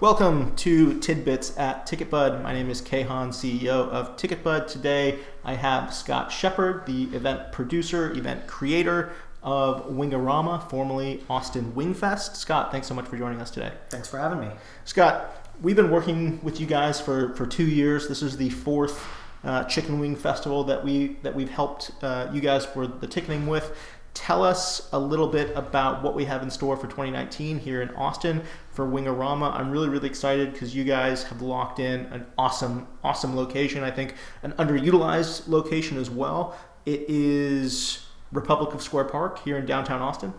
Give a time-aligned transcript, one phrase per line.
[0.00, 2.42] Welcome to Tidbits at TicketBud.
[2.42, 4.66] My name is Kahan, CEO of TicketBud.
[4.66, 12.36] Today I have Scott Shepard, the event producer, event creator of Wingorama, formerly Austin Wingfest.
[12.36, 13.72] Scott, thanks so much for joining us today.
[13.90, 14.48] Thanks for having me.
[14.86, 18.08] Scott, we've been working with you guys for, for two years.
[18.08, 19.06] This is the fourth
[19.44, 23.46] uh, chicken wing festival that we that we've helped uh, you guys for the ticketing
[23.46, 23.76] with
[24.14, 27.90] tell us a little bit about what we have in store for 2019 here in
[27.90, 29.52] Austin for Wingorama.
[29.52, 33.82] I'm really, really excited because you guys have locked in an awesome, awesome location.
[33.82, 36.56] I think an underutilized location as well.
[36.86, 40.32] It is Republic of Square Park here in downtown Austin.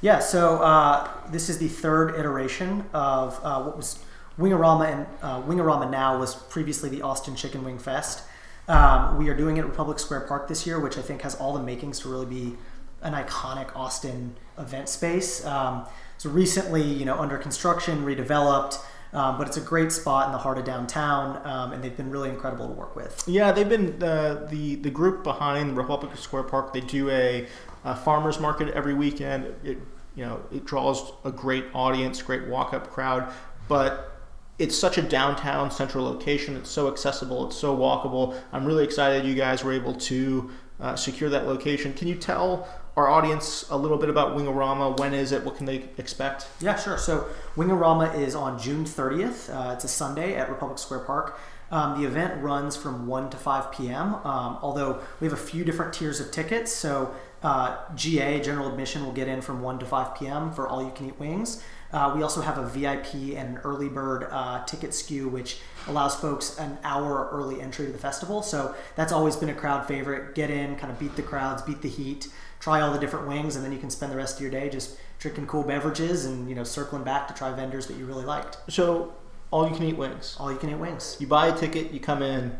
[0.00, 3.98] Yeah, so uh, this is the third iteration of uh, what was
[4.38, 8.22] Wingorama, and uh, Wingorama now was previously the Austin Chicken Wing Fest.
[8.68, 11.34] Um, we are doing it at Republic Square Park this year, which I think has
[11.36, 12.56] all the makings to really be
[13.06, 15.44] an iconic Austin event space.
[15.46, 15.86] Um,
[16.18, 18.78] so recently, you know, under construction, redeveloped.
[19.12, 22.10] Um, but it's a great spot in the heart of downtown, um, and they've been
[22.10, 23.22] really incredible to work with.
[23.26, 26.74] Yeah, they've been uh, the the group behind Republic Square Park.
[26.74, 27.46] They do a,
[27.84, 29.54] a farmers market every weekend.
[29.64, 29.78] It
[30.16, 33.32] you know it draws a great audience, great walk up crowd,
[33.68, 34.15] but
[34.58, 36.56] it's such a downtown central location.
[36.56, 37.46] It's so accessible.
[37.46, 38.38] It's so walkable.
[38.52, 41.92] I'm really excited you guys were able to uh, secure that location.
[41.94, 44.98] Can you tell our audience a little bit about Wingorama.
[44.98, 45.44] When is it?
[45.44, 46.48] What can they expect?
[46.60, 46.96] Yeah, sure.
[46.96, 49.54] So Wingorama is on June 30th.
[49.54, 51.38] Uh, it's a Sunday at Republic Square Park.
[51.70, 55.64] Um, the event runs from 1 to 5 p.m., um, although we have a few
[55.64, 56.72] different tiers of tickets.
[56.72, 57.12] So
[57.42, 60.52] uh, GA, general admission, will get in from 1 to 5 p.m.
[60.52, 61.62] for all you can eat wings.
[61.96, 65.58] Uh, we also have a VIP and an early bird uh, ticket SKU, which
[65.88, 68.42] allows folks an hour early entry to the festival.
[68.42, 70.34] So that's always been a crowd favorite.
[70.34, 72.28] Get in, kind of beat the crowds, beat the heat
[72.60, 74.68] try all the different wings, and then you can spend the rest of your day
[74.68, 78.24] just drinking cool beverages and you know circling back to try vendors that you really
[78.24, 78.58] liked.
[78.68, 79.14] So
[79.50, 80.36] all you can eat wings.
[80.38, 81.16] All you can eat wings.
[81.20, 82.56] You buy a ticket, you come in,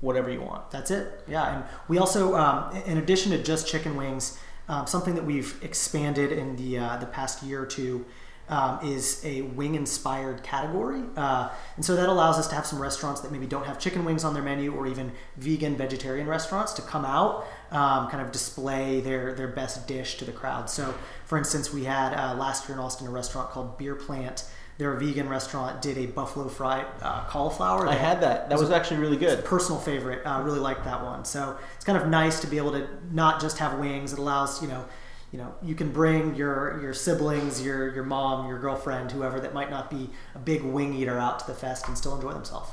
[0.00, 0.70] whatever you want.
[0.70, 1.24] That's it.
[1.28, 4.38] Yeah, and we also, um, in addition to just chicken wings,
[4.68, 8.06] um, something that we've expanded in the uh, the past year or two
[8.52, 11.02] um, is a wing inspired category.
[11.16, 14.04] Uh, and so that allows us to have some restaurants that maybe don't have chicken
[14.04, 18.30] wings on their menu or even vegan, vegetarian restaurants to come out, um, kind of
[18.30, 20.68] display their, their best dish to the crowd.
[20.68, 24.44] So, for instance, we had uh, last year in Austin a restaurant called Beer Plant.
[24.76, 27.88] They're a vegan restaurant, did a buffalo fried uh, cauliflower.
[27.88, 28.50] I had that.
[28.50, 29.46] That was, was actually really good.
[29.46, 30.26] Personal favorite.
[30.26, 31.24] Uh, really liked that one.
[31.24, 34.12] So it's kind of nice to be able to not just have wings.
[34.12, 34.84] It allows, you know,
[35.32, 39.54] you know you can bring your your siblings your your mom your girlfriend whoever that
[39.54, 42.70] might not be a big wing eater out to the fest and still enjoy themselves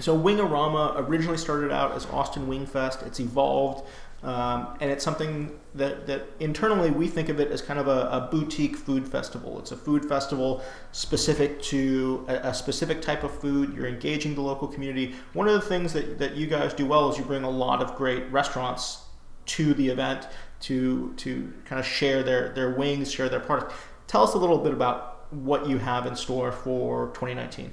[0.00, 3.88] so wingorama originally started out as austin wing fest it's evolved
[4.24, 8.08] um, and it's something that, that internally we think of it as kind of a,
[8.10, 9.58] a boutique food festival.
[9.58, 13.74] It's a food festival specific to a, a, specific type of food.
[13.74, 15.14] You're engaging the local community.
[15.34, 17.82] One of the things that, that you guys do well is you bring a lot
[17.82, 19.02] of great restaurants
[19.44, 20.26] to the event
[20.64, 23.74] to to kind of share their their wings, share their products.
[24.06, 27.72] Tell us a little bit about what you have in store for 2019.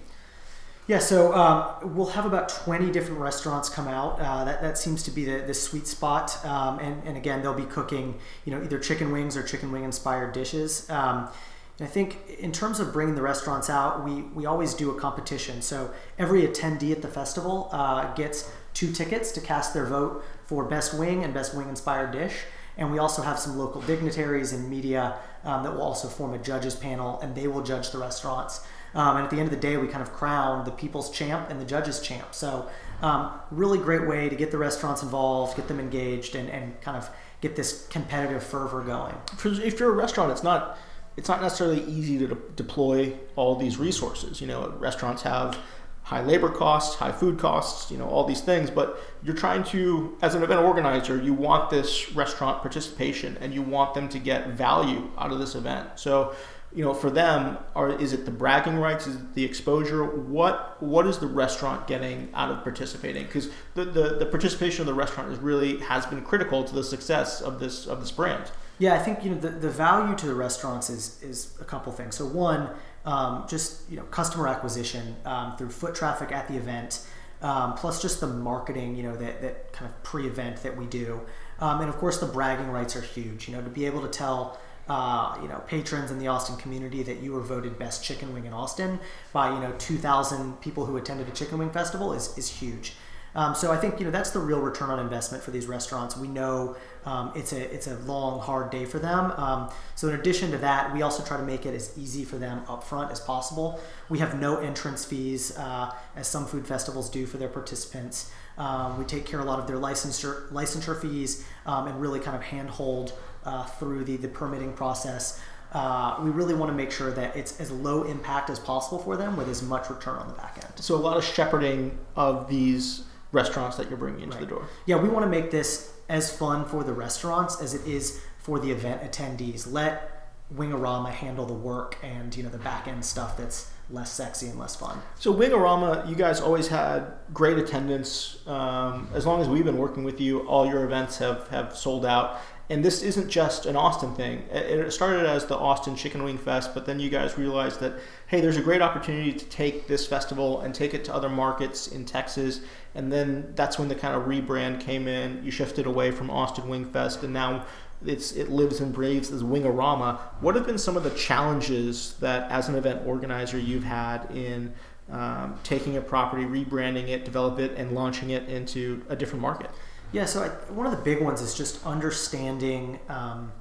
[0.87, 4.19] Yeah, so um, we'll have about 20 different restaurants come out.
[4.19, 6.43] Uh, that, that seems to be the, the sweet spot.
[6.43, 8.15] Um, and, and again, they'll be cooking,
[8.45, 10.89] you know, either chicken wings or chicken wing inspired dishes.
[10.89, 11.29] Um,
[11.77, 14.99] and I think in terms of bringing the restaurants out, we, we always do a
[14.99, 15.61] competition.
[15.61, 20.65] So every attendee at the festival uh, gets two tickets to cast their vote for
[20.65, 22.33] best wing and best wing inspired dish.
[22.77, 26.37] And we also have some local dignitaries and media um, that will also form a
[26.37, 28.65] judges panel, and they will judge the restaurants.
[28.93, 31.49] Um, and at the end of the day, we kind of crown the people's champ
[31.49, 32.33] and the judges champ.
[32.33, 32.69] So,
[33.01, 36.97] um, really great way to get the restaurants involved, get them engaged, and, and kind
[36.97, 37.09] of
[37.39, 39.15] get this competitive fervor going.
[39.43, 40.77] If you're a restaurant, it's not
[41.17, 44.39] it's not necessarily easy to de- deploy all these resources.
[44.39, 45.57] You know, restaurants have
[46.03, 48.69] high labor costs, high food costs, you know, all these things.
[48.69, 53.61] But you're trying to, as an event organizer, you want this restaurant participation and you
[53.61, 55.87] want them to get value out of this event.
[55.95, 56.35] So,
[56.73, 59.05] you know, for them, are is it the bragging rights?
[59.05, 60.05] Is it the exposure?
[60.05, 63.25] What what is the restaurant getting out of participating?
[63.25, 66.83] Because the, the, the participation of the restaurant is really has been critical to the
[66.83, 68.51] success of this of this brand.
[68.79, 71.91] Yeah, I think you know the, the value to the restaurants is is a couple
[71.91, 72.15] things.
[72.15, 72.69] So one,
[73.05, 77.05] um, just you know customer acquisition um, through foot traffic at the event,
[77.41, 81.21] um, plus just the marketing you know that, that kind of pre-event that we do,
[81.59, 83.47] um, and of course the bragging rights are huge.
[83.47, 84.59] You know to be able to tell.
[84.89, 88.45] Uh, you know, patrons in the Austin community that you were voted best chicken wing
[88.45, 88.99] in Austin
[89.31, 92.93] by you know 2,000 people who attended a chicken wing festival is, is huge.
[93.35, 96.17] Um, so I think you know that's the real return on investment for these restaurants.
[96.17, 96.75] We know
[97.05, 99.31] um, it's a it's a long hard day for them.
[99.31, 102.37] Um, so in addition to that, we also try to make it as easy for
[102.37, 103.79] them upfront as possible.
[104.09, 108.31] We have no entrance fees, uh, as some food festivals do for their participants.
[108.57, 112.35] Um, we take care a lot of their licensure licensure fees um, and really kind
[112.35, 113.13] of handhold
[113.45, 115.41] uh, through the the permitting process.
[115.73, 119.15] Uh, we really want to make sure that it's as low impact as possible for
[119.15, 120.73] them with as much return on the back end.
[120.75, 124.47] So a lot of shepherding of these restaurants that you're bringing into right.
[124.47, 124.67] the door.
[124.85, 128.59] Yeah, we want to make this as fun for the restaurants as it is for
[128.59, 129.71] the event attendees.
[129.71, 130.11] Let
[130.55, 134.59] Wingorama handle the work and you know the back end stuff that's less sexy and
[134.59, 135.01] less fun.
[135.15, 138.45] So Wingorama, you guys always had great attendance.
[138.47, 142.05] Um, as long as we've been working with you, all your events have have sold
[142.05, 142.41] out.
[142.69, 144.43] And this isn't just an Austin thing.
[144.49, 147.93] It started as the Austin Chicken Wing Fest, but then you guys realized that
[148.27, 151.87] hey, there's a great opportunity to take this festival and take it to other markets
[151.87, 152.61] in Texas.
[152.93, 155.43] And then that's when the kind of rebrand came in.
[155.43, 157.65] You shifted away from Austin Wing Fest, and now
[158.05, 160.19] it's it lives and breathes as Wingorama.
[160.41, 164.73] What have been some of the challenges that, as an event organizer, you've had in
[165.09, 169.69] um, taking a property, rebranding it, develop it, and launching it into a different market?
[170.11, 173.51] Yeah, so I, one of the big ones is just understanding um,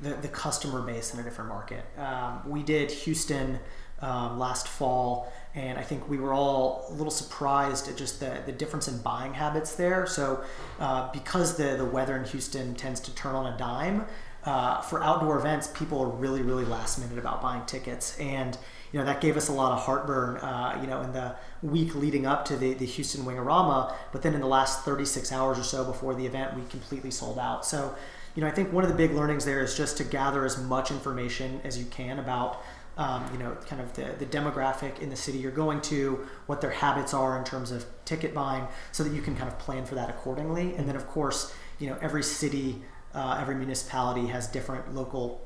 [0.00, 1.84] the, the customer base in a different market.
[1.96, 3.60] Um, we did Houston
[4.00, 8.42] um, last fall, and I think we were all a little surprised at just the,
[8.46, 10.06] the difference in buying habits there.
[10.06, 10.42] So,
[10.80, 14.06] uh, because the, the weather in Houston tends to turn on a dime,
[14.44, 18.18] uh, for outdoor events, people are really, really last minute about buying tickets.
[18.18, 18.56] And,
[18.92, 21.94] you know, that gave us a lot of heartburn, uh, you know, in the week
[21.94, 23.94] leading up to the, the Houston Wingorama.
[24.10, 27.38] But then in the last 36 hours or so before the event, we completely sold
[27.38, 27.64] out.
[27.64, 27.94] So,
[28.34, 30.60] you know, I think one of the big learnings there is just to gather as
[30.60, 32.62] much information as you can about
[32.96, 36.60] um, you know, kind of the, the demographic in the city you're going to, what
[36.60, 39.86] their habits are in terms of ticket buying, so that you can kind of plan
[39.86, 40.74] for that accordingly.
[40.74, 42.82] And then, of course, you know, every city,
[43.14, 45.40] uh, every municipality has different local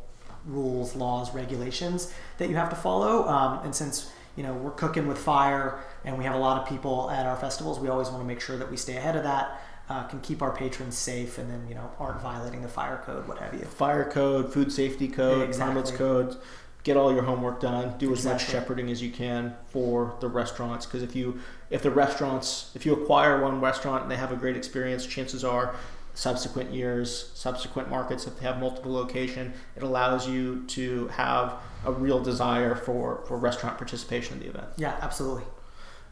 [0.47, 3.29] rules, laws, regulations that you have to follow.
[3.29, 6.69] Um, and since you know we're cooking with fire and we have a lot of
[6.69, 9.23] people at our festivals, we always want to make sure that we stay ahead of
[9.25, 9.61] that.
[9.89, 13.27] Uh, can keep our patrons safe and then you know aren't violating the fire code,
[13.29, 13.61] what have you.
[13.61, 15.75] Fire code, food safety code, exactly.
[15.75, 16.37] permits codes
[16.87, 20.87] get all your homework done, do as much shepherding as you can for the restaurants.
[20.87, 24.37] Because if you if the restaurants if you acquire one restaurant and they have a
[24.37, 25.75] great experience, chances are
[26.15, 31.55] subsequent years, subsequent markets, if they have multiple location, it allows you to have
[31.85, 34.69] a real desire for for restaurant participation in the event.
[34.77, 35.43] Yeah, absolutely.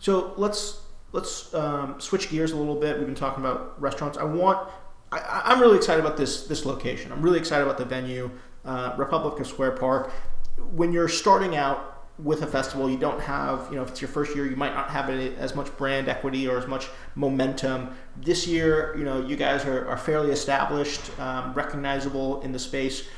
[0.01, 0.83] So let's
[1.13, 2.99] let's um, switch gears a little bit.
[2.99, 4.19] We've been talking about restaurants.
[4.19, 4.69] I want.
[5.13, 7.13] I, am really excited about this this location.
[7.13, 8.33] I'm really excited about the venue,
[8.65, 10.11] uh, Republic Square Park
[10.57, 14.09] when you're starting out with a festival, you don't have, you know, if it's your
[14.09, 17.91] first year, you might not have as much brand equity or as much momentum.
[18.17, 23.09] This year, you know, you guys are, are fairly established, um, recognizable in the space.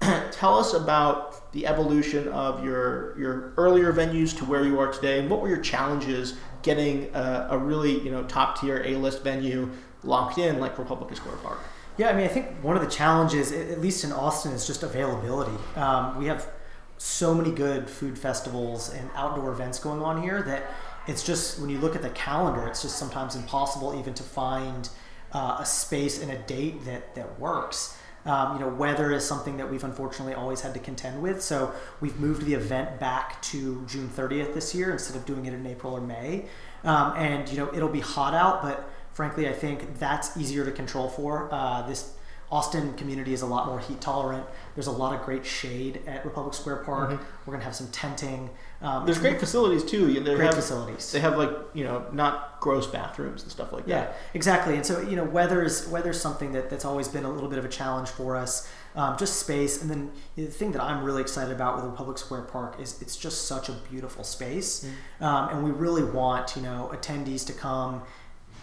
[0.30, 5.18] Tell us about the evolution of your your earlier venues to where you are today,
[5.18, 9.22] and what were your challenges getting a, a really, you know, top tier A list
[9.22, 9.70] venue
[10.02, 11.60] locked in like Republic Square Park.
[11.96, 14.82] Yeah, I mean, I think one of the challenges, at least in Austin, is just
[14.82, 15.56] availability.
[15.76, 16.50] Um, we have
[16.98, 20.74] so many good food festivals and outdoor events going on here that
[21.06, 24.88] it's just when you look at the calendar, it's just sometimes impossible even to find
[25.32, 27.96] uh, a space and a date that that works.
[28.24, 31.40] Um, you know, weather is something that we've unfortunately always had to contend with.
[31.42, 35.54] So we've moved the event back to June 30th this year instead of doing it
[35.54, 36.46] in April or May.
[36.82, 40.72] Um, and you know, it'll be hot out, but frankly, I think that's easier to
[40.72, 41.48] control for.
[41.52, 42.15] Uh, this
[42.50, 44.46] Austin community is a lot more heat tolerant.
[44.74, 47.10] There's a lot of great shade at Republic Square Park.
[47.10, 47.24] Mm-hmm.
[47.44, 48.50] We're gonna have some tenting.
[48.80, 50.12] Um, There's great facilities too.
[50.12, 51.10] They great have, facilities.
[51.10, 54.10] They have like you know not gross bathrooms and stuff like yeah, that.
[54.10, 54.76] Yeah, exactly.
[54.76, 57.58] And so you know weather is weather's something that, that's always been a little bit
[57.58, 58.70] of a challenge for us.
[58.94, 62.42] Um, just space, and then the thing that I'm really excited about with Republic Square
[62.42, 65.24] Park is it's just such a beautiful space, mm-hmm.
[65.24, 68.02] um, and we really want you know attendees to come,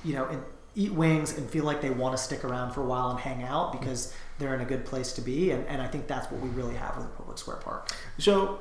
[0.03, 0.41] you know, and
[0.75, 3.43] eat wings and feel like they want to stick around for a while and hang
[3.43, 5.51] out because they're in a good place to be.
[5.51, 7.91] And, and I think that's what we really have with the Public Square Park.
[8.17, 8.59] So,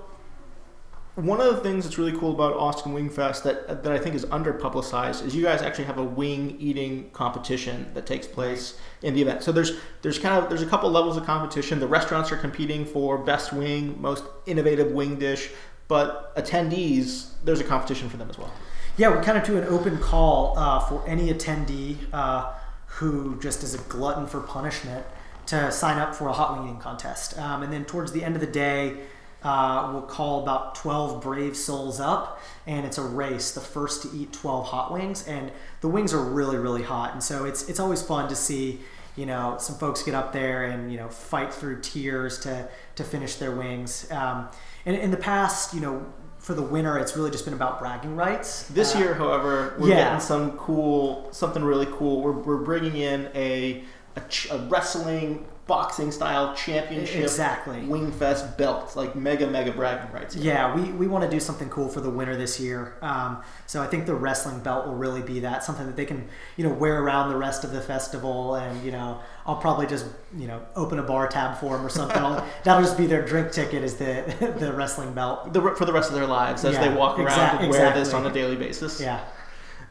[1.14, 4.14] one of the things that's really cool about Austin Wing Fest that, that I think
[4.14, 8.78] is under publicized is you guys actually have a wing eating competition that takes place
[9.02, 9.42] in the event.
[9.42, 11.80] So there's there's kind of there's a couple levels of competition.
[11.80, 15.50] The restaurants are competing for best wing, most innovative wing dish,
[15.86, 18.50] but attendees there's a competition for them as well
[18.96, 22.52] yeah, we kind of do an open call uh, for any attendee uh,
[22.86, 25.04] who just is a glutton for punishment
[25.46, 27.38] to sign up for a hot wing eating contest.
[27.38, 28.96] Um, and then towards the end of the day,
[29.44, 33.50] Uh, we'll call about 12 brave souls up, and it's a race.
[33.50, 37.12] The first to eat 12 hot wings, and the wings are really, really hot.
[37.12, 38.78] And so it's it's always fun to see,
[39.16, 43.02] you know, some folks get up there and you know fight through tears to to
[43.02, 44.06] finish their wings.
[44.12, 44.48] Um,
[44.86, 46.06] and in the past, you know,
[46.42, 48.64] for the winner, it's really just been about bragging rights.
[48.64, 49.96] This Uh, year, however, we're yeah.
[50.04, 52.20] getting some cool, something really cool.
[52.20, 53.84] We're, we're bringing in a,
[54.16, 57.76] a, ch- a wrestling boxing style championship Exactly.
[57.82, 60.34] Wingfest belt, like mega mega bragging rights.
[60.34, 60.42] here.
[60.44, 62.96] Yeah, we, we want to do something cool for the winner this year.
[63.00, 66.28] Um, so I think the wrestling belt will really be that something that they can
[66.56, 70.06] you know wear around the rest of the festival, and you know I'll probably just
[70.36, 72.20] you know open a bar tab for them or something.
[72.64, 75.52] That'll just be their drink ticket is the the wrestling belt.
[75.52, 77.94] The, for the rest of their lives as Yeah, they walk around exact- and wear
[77.94, 79.00] this on a daily basis.
[79.00, 79.20] Yeah.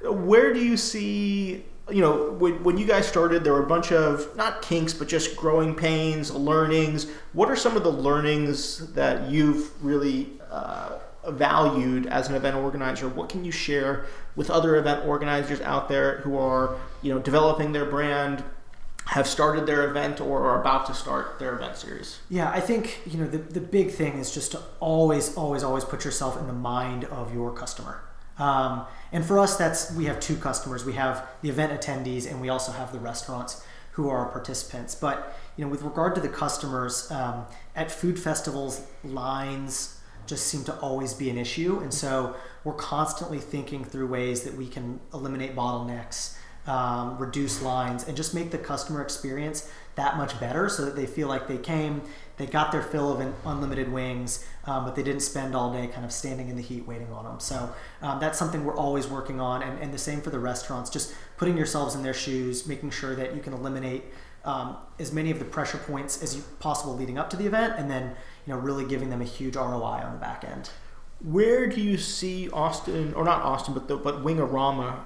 [0.03, 3.91] Where do you see, you know, when, when you guys started, there were a bunch
[3.91, 7.07] of not kinks, but just growing pains, learnings.
[7.33, 13.07] What are some of the learnings that you've really uh, valued as an event organizer?
[13.07, 14.05] What can you share
[14.35, 18.43] with other event organizers out there who are, you know, developing their brand,
[19.05, 22.19] have started their event, or are about to start their event series?
[22.29, 25.83] Yeah, I think you know the, the big thing is just to always, always, always
[25.83, 28.03] put yourself in the mind of your customer.
[28.41, 30.83] Um, and for us, that's we have two customers.
[30.83, 34.95] We have the event attendees, and we also have the restaurants who are our participants.
[34.95, 37.45] But you know, with regard to the customers, um,
[37.75, 43.39] at food festivals, lines just seem to always be an issue, and so we're constantly
[43.39, 46.35] thinking through ways that we can eliminate bottlenecks
[46.67, 51.05] um, reduce lines, and just make the customer experience that much better so that they
[51.05, 52.01] feel like they came,
[52.41, 56.03] they got their fill of unlimited wings, um, but they didn't spend all day kind
[56.03, 57.39] of standing in the heat waiting on them.
[57.39, 60.89] So um, that's something we're always working on, and, and the same for the restaurants,
[60.89, 64.05] just putting yourselves in their shoes, making sure that you can eliminate
[64.43, 67.89] um, as many of the pressure points as possible leading up to the event, and
[67.89, 70.71] then you know really giving them a huge ROI on the back end.
[71.23, 75.01] Where do you see Austin, or not Austin, but the, but Wingorama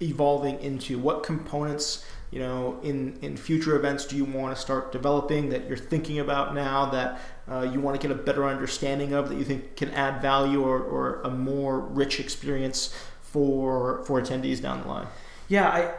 [0.00, 0.98] evolving into?
[0.98, 5.66] What components, you know, in in future events do you want to start developing that
[5.66, 7.20] you're thinking about now that
[7.50, 10.62] uh, you want to get a better understanding of that you think can add value
[10.62, 15.06] or, or a more rich experience for for attendees down the line?
[15.48, 15.92] Yeah, I,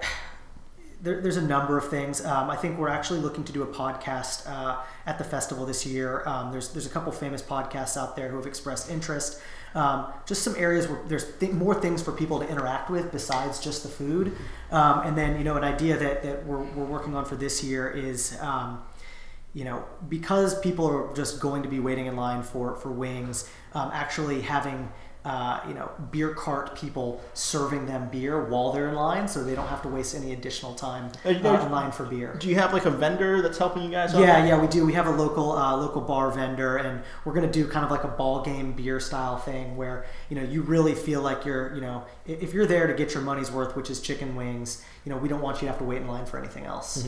[1.01, 2.23] there, there's a number of things.
[2.23, 5.85] Um, I think we're actually looking to do a podcast uh, at the festival this
[5.85, 6.23] year.
[6.25, 9.41] Um, there's there's a couple famous podcasts out there who have expressed interest.
[9.73, 13.59] Um, just some areas where there's th- more things for people to interact with besides
[13.59, 14.35] just the food.
[14.71, 17.63] Um, and then you know an idea that, that we're, we're working on for this
[17.63, 18.81] year is um,
[19.53, 23.49] you know, because people are just going to be waiting in line for for wings,
[23.73, 24.89] um, actually having
[25.23, 29.53] uh, you know beer cart people serving them beer while they're in line, so they
[29.53, 32.35] don't have to waste any additional time Uh, uh, in line for beer.
[32.39, 34.15] Do you have like a vendor that's helping you guys?
[34.15, 34.21] out?
[34.21, 34.85] Yeah, yeah, we do.
[34.85, 38.03] We have a local uh, local bar vendor, and we're gonna do kind of like
[38.03, 41.81] a ball game beer style thing where you know you really feel like you're you
[41.81, 44.83] know if you're there to get your money's worth, which is chicken wings.
[45.05, 47.07] You know, we don't want you to have to wait in line for anything else.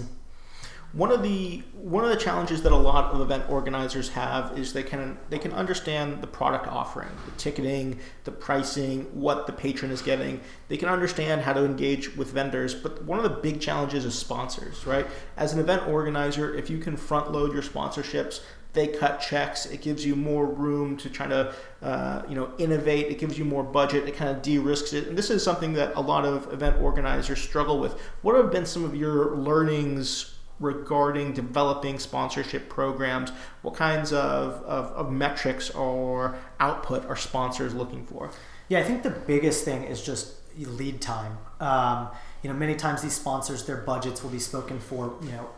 [0.93, 4.73] One of the one of the challenges that a lot of event organizers have is
[4.73, 9.89] they can they can understand the product offering, the ticketing, the pricing, what the patron
[9.89, 10.39] is getting.
[10.67, 14.13] They can understand how to engage with vendors, but one of the big challenges is
[14.13, 15.07] sponsors, right?
[15.35, 18.41] As an event organizer, if you can front load your sponsorships,
[18.73, 19.65] they cut checks.
[19.65, 23.07] It gives you more room to try to, uh, you know, innovate.
[23.07, 24.07] It gives you more budget.
[24.07, 25.07] It kind of de-risks it.
[25.07, 27.99] And this is something that a lot of event organizers struggle with.
[28.21, 30.32] What have been some of your learnings
[30.63, 33.31] regarding developing sponsorship programs?
[33.61, 38.31] What kinds of, of, of metrics or output are sponsors looking for?
[38.69, 41.37] Yeah, I think the biggest thing is just lead time.
[41.59, 42.09] Um,
[42.41, 45.49] you know, many times these sponsors, their budgets will be spoken for, you know,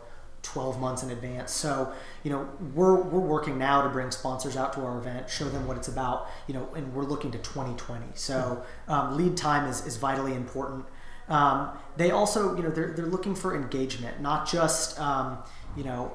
[0.42, 1.50] 12 months in advance.
[1.50, 5.48] So, you know, we're, we're working now to bring sponsors out to our event, show
[5.48, 8.06] them what it's about, you know, and we're looking to 2020.
[8.14, 10.84] So, um, lead time is, is vitally important.
[11.28, 15.38] Um, they also, you know, they're, they're looking for engagement, not just, um,
[15.76, 16.12] you know,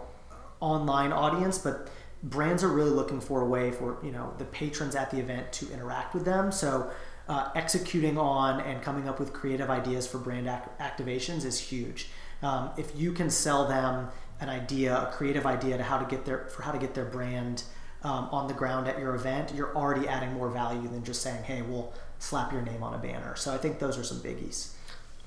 [0.60, 1.90] online audience, but
[2.24, 5.52] brands are really looking for a way for you know the patrons at the event
[5.54, 6.52] to interact with them.
[6.52, 6.92] So
[7.28, 12.10] uh, executing on and coming up with creative ideas for brand ac- activations is huge.
[12.42, 16.26] Um, if you can sell them an idea, a creative idea to how to get
[16.26, 17.64] their for how to get their brand
[18.04, 21.44] um, on the ground at your event, you're already adding more value than just saying,
[21.44, 24.74] "Hey, we'll slap your name on a banner." So I think those are some biggies.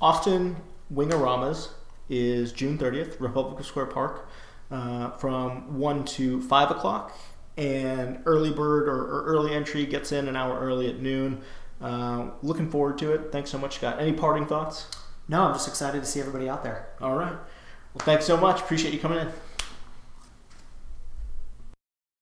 [0.00, 0.56] Austin
[0.92, 1.68] Wingoramas
[2.08, 4.28] is June 30th, Republic Square Park,
[4.70, 7.16] uh, from 1 to 5 o'clock.
[7.56, 11.40] And early bird or, or early entry gets in an hour early at noon.
[11.80, 13.30] Uh, looking forward to it.
[13.30, 14.00] Thanks so much, Scott.
[14.00, 14.88] Any parting thoughts?
[15.28, 16.88] No, I'm just excited to see everybody out there.
[17.00, 17.32] All right.
[17.32, 18.60] Well, thanks so much.
[18.60, 19.28] Appreciate you coming in.